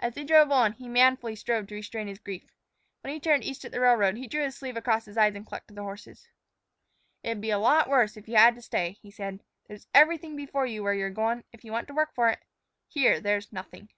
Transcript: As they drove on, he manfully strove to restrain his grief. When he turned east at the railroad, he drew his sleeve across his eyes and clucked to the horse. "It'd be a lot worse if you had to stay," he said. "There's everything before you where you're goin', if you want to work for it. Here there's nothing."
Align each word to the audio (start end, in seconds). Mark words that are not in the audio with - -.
As 0.00 0.14
they 0.16 0.24
drove 0.24 0.50
on, 0.50 0.72
he 0.72 0.88
manfully 0.88 1.36
strove 1.36 1.68
to 1.68 1.76
restrain 1.76 2.08
his 2.08 2.18
grief. 2.18 2.50
When 3.02 3.12
he 3.12 3.20
turned 3.20 3.44
east 3.44 3.64
at 3.64 3.70
the 3.70 3.78
railroad, 3.78 4.16
he 4.16 4.26
drew 4.26 4.42
his 4.42 4.56
sleeve 4.56 4.76
across 4.76 5.04
his 5.04 5.16
eyes 5.16 5.36
and 5.36 5.46
clucked 5.46 5.68
to 5.68 5.74
the 5.74 5.84
horse. 5.84 6.26
"It'd 7.22 7.40
be 7.40 7.50
a 7.50 7.58
lot 7.60 7.88
worse 7.88 8.16
if 8.16 8.26
you 8.28 8.34
had 8.34 8.56
to 8.56 8.60
stay," 8.60 8.98
he 9.00 9.12
said. 9.12 9.38
"There's 9.68 9.86
everything 9.94 10.34
before 10.34 10.66
you 10.66 10.82
where 10.82 10.94
you're 10.94 11.10
goin', 11.10 11.44
if 11.52 11.62
you 11.62 11.70
want 11.70 11.86
to 11.86 11.94
work 11.94 12.12
for 12.12 12.28
it. 12.28 12.40
Here 12.88 13.20
there's 13.20 13.52
nothing." 13.52 13.90